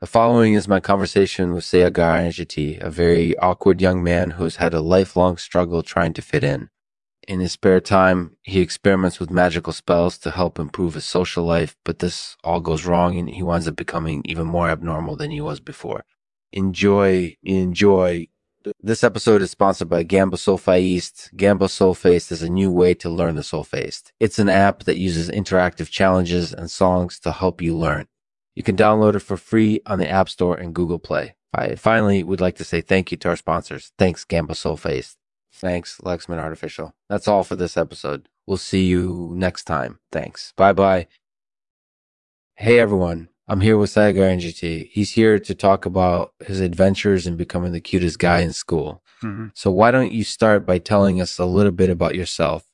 [0.00, 4.56] The following is my conversation with Saagar Enjeti, a very awkward young man who has
[4.56, 6.70] had a lifelong struggle trying to fit in.
[7.28, 11.76] In his spare time, he experiments with magical spells to help improve his social life,
[11.84, 15.42] but this all goes wrong and he winds up becoming even more abnormal than he
[15.42, 16.06] was before.
[16.50, 18.28] Enjoy, enjoy.
[18.82, 21.34] This episode is sponsored by Gambo Soulfaced.
[21.36, 24.12] Gambo Soulfaced is a new way to learn the Soulfaced.
[24.18, 28.06] It's an app that uses interactive challenges and songs to help you learn.
[28.54, 31.36] You can download it for free on the App Store and Google Play.
[31.52, 33.92] I finally would like to say thank you to our sponsors.
[33.98, 35.16] Thanks, Gambo Soulfaced.
[35.52, 36.94] Thanks, Lexman Artificial.
[37.08, 38.28] That's all for this episode.
[38.46, 39.98] We'll see you next time.
[40.12, 40.52] Thanks.
[40.56, 41.06] Bye bye.
[42.54, 43.28] Hey everyone.
[43.48, 44.88] I'm here with Saagar Enjeti.
[44.92, 49.02] He's here to talk about his adventures in becoming the cutest guy in school.
[49.24, 49.48] Mm-hmm.
[49.54, 52.64] So why don't you start by telling us a little bit about yourself?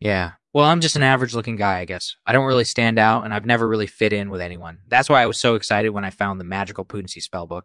[0.00, 0.32] Yeah.
[0.54, 2.16] Well, I'm just an average looking guy, I guess.
[2.26, 4.78] I don't really stand out and I've never really fit in with anyone.
[4.86, 7.62] That's why I was so excited when I found the magical pudency spellbook.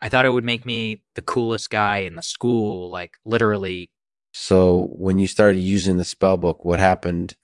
[0.00, 3.90] I thought it would make me the coolest guy in the school, like literally.
[4.32, 7.36] So when you started using the spellbook, what happened?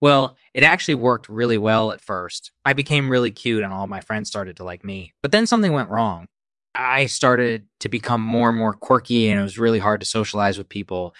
[0.00, 2.52] Well, it actually worked really well at first.
[2.64, 5.12] I became really cute and all my friends started to like me.
[5.22, 6.26] But then something went wrong.
[6.74, 10.56] I started to become more and more quirky and it was really hard to socialize
[10.56, 11.14] with people.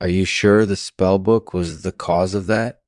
[0.00, 2.80] Are you sure the spellbook was the cause of that?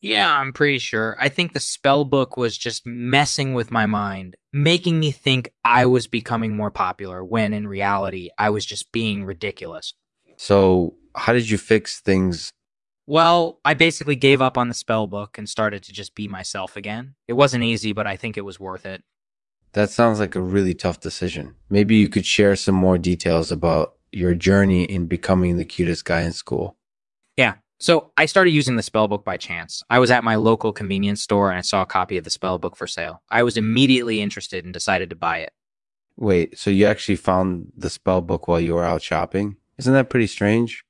[0.00, 1.16] Yeah, I'm pretty sure.
[1.18, 5.86] I think the spell book was just messing with my mind, making me think I
[5.86, 9.94] was becoming more popular when in reality I was just being ridiculous.
[10.36, 12.50] So how did you fix things?
[13.06, 16.76] Well, I basically gave up on the spell book and started to just be myself
[16.76, 17.14] again.
[17.28, 19.02] It wasn't easy, but I think it was worth it.
[19.72, 21.54] That sounds like a really tough decision.
[21.68, 26.22] Maybe you could share some more details about your journey in becoming the cutest guy
[26.22, 26.76] in school.
[27.36, 27.56] Yeah.
[27.78, 29.82] So I started using the spellbook by chance.
[29.90, 32.76] I was at my local convenience store and I saw a copy of the spellbook
[32.76, 33.22] for sale.
[33.30, 35.52] I was immediately interested and decided to buy it.
[36.16, 39.56] Wait, so you actually found the spellbook while you were out shopping?
[39.76, 40.82] Isn't that pretty strange?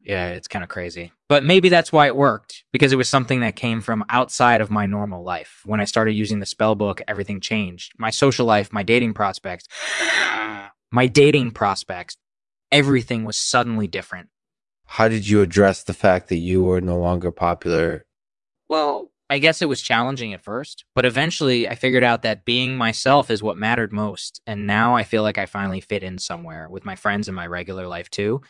[0.00, 1.12] Yeah, it's kind of crazy.
[1.28, 4.72] But maybe that's why it worked, because it was something that came from outside of
[4.72, 5.62] my normal life.
[5.64, 7.92] When I started using the spell book, everything changed.
[7.96, 9.68] My social life, my dating prospects,
[10.90, 12.16] my dating prospects,
[12.72, 14.30] everything was suddenly different.
[14.86, 18.04] How did you address the fact that you were no longer popular?
[18.68, 22.76] Well, I guess it was challenging at first, but eventually I figured out that being
[22.76, 24.42] myself is what mattered most.
[24.46, 27.46] And now I feel like I finally fit in somewhere with my friends and my
[27.46, 28.42] regular life too.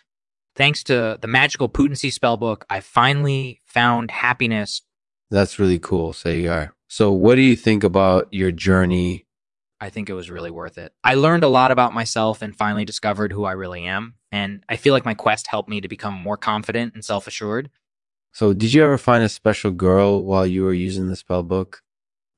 [0.57, 4.83] Thanks to the magical pudency spellbook, I finally found happiness.
[5.31, 6.73] That's really cool, Saagar.
[6.89, 9.27] So what do you think about your journey?
[9.83, 10.95] I think it was really worth it.
[11.03, 14.15] I learned a lot about myself and finally discovered who I really am.
[14.31, 17.69] And I feel like my quest helped me to become more confident and self assured.
[18.31, 21.83] So did you ever find a special girl while you were using the spell book?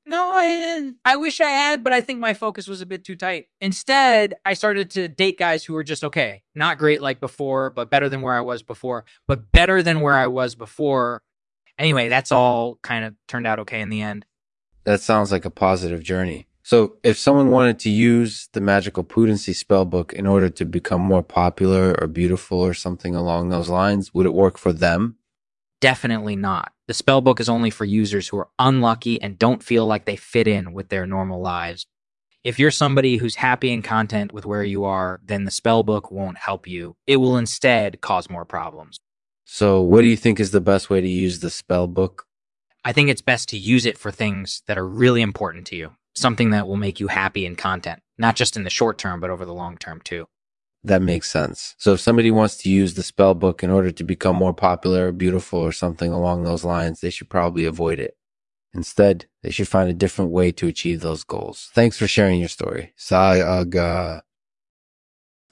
[0.06, 0.96] No, I didn't.
[1.04, 3.48] I wish I had, but I think my focus was a bit too tight.
[3.60, 6.44] Instead, I started to date guys who were just okay.
[6.54, 10.14] Not great like before, but better than where I was before, but better than where
[10.14, 11.22] I was before.
[11.78, 14.24] Anyway, that's all kind of turned out okay in the end.
[14.84, 16.46] That sounds like a positive journey.
[16.64, 21.22] So if someone wanted to use the magical pudency spellbook in order to become more
[21.22, 25.16] popular or beautiful or something along those lines, would it work for them?
[25.82, 26.72] Definitely not.
[26.86, 30.48] The spellbook is only for users who are unlucky and don't feel like they fit
[30.48, 31.86] in with their normal lives.
[32.42, 36.38] If you're somebody who's happy and content with where you are, then the spellbook won't
[36.38, 36.96] help you.
[37.06, 39.00] It will instead cause more problems.
[39.44, 42.20] So what do you think is the best way to use the spellbook?
[42.82, 45.92] I think it's best to use it for things that are really important to you,
[46.14, 49.30] something that will make you happy in content, not just in the short term, but
[49.30, 50.26] over the long term too.
[50.82, 51.74] That makes sense.
[51.78, 55.08] So if somebody wants to use the spell book in order to become more popular
[55.08, 58.16] or beautiful or something along those lines, they should probably avoid it.
[58.74, 61.70] Instead, they should find a different way to achieve those goals.
[61.72, 62.92] Thanks for sharing your story.
[62.98, 64.22] Saagar.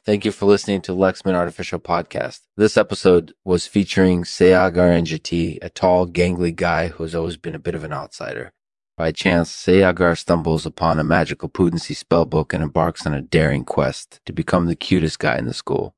[0.04, 2.40] Thank you for listening to Lexman Artificial Podcast.
[2.56, 7.60] This episode was featuring Saagar Enjeti, a tall, gangly guy who has always been a
[7.60, 8.52] bit of an outsider.
[8.96, 14.20] By chance, Saagar stumbles upon a magical pudency spellbook and embarks on a daring quest
[14.26, 15.94] to become the cutest guy in the school.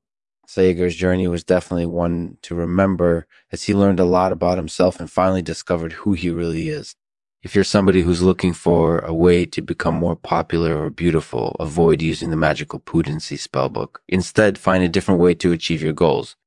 [0.47, 5.11] Saagar's journey was definitely one to remember as he learned a lot about himself and
[5.11, 6.95] finally discovered who he really is.
[7.43, 12.01] If you're somebody who's looking for a way to become more popular or beautiful, avoid
[12.01, 13.97] using the magical pudency spellbook.
[14.07, 16.37] Instead, find a different way to achieve your goals.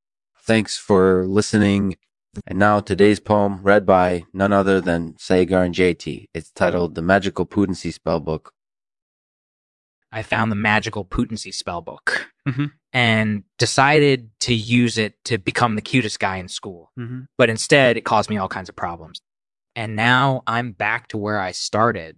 [0.40, 1.96] Thanks for listening.
[2.46, 6.26] And now today's poem read by none other than Saagar Enjeti.
[6.34, 8.48] It's titled The Magical Pudency Spellbook.
[10.10, 12.64] I found the magical pudency spellbook Mm-hmm.
[12.94, 16.92] and decided to use it to become the cutest guy in school.
[16.98, 17.24] Mm-hmm.
[17.36, 19.20] But instead, it caused me all kinds of problems.
[19.76, 22.16] And now I'm back to where I started.